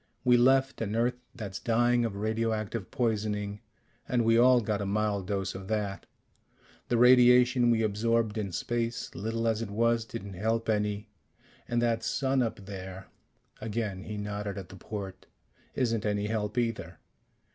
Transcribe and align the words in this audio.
We 0.23 0.35
left 0.35 0.81
an 0.81 0.95
Earth 0.95 1.21
that's 1.35 1.59
dying 1.59 2.05
of 2.05 2.15
radioactive 2.15 2.89
poisoning, 2.89 3.61
and 4.09 4.25
we 4.25 4.35
all 4.35 4.59
got 4.59 4.81
a 4.81 4.85
mild 4.87 5.27
dose 5.27 5.53
of 5.53 5.67
that. 5.67 6.07
The 6.87 6.97
radiation 6.97 7.69
we 7.69 7.83
absorbed 7.83 8.35
in 8.39 8.51
space, 8.51 9.13
little 9.13 9.47
as 9.47 9.61
it 9.61 9.69
was, 9.69 10.03
didn't 10.05 10.33
help 10.33 10.69
any. 10.69 11.07
And 11.67 11.83
that 11.83 12.01
sun 12.01 12.41
up 12.41 12.65
there" 12.65 13.09
again 13.61 14.01
he 14.05 14.17
nodded 14.17 14.57
at 14.57 14.69
the 14.69 14.75
port 14.75 15.27
"isn't 15.75 16.03
any 16.03 16.25
help 16.25 16.57
either. 16.57 16.97